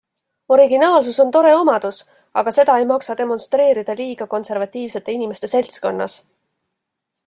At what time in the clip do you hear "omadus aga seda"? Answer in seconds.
1.57-2.79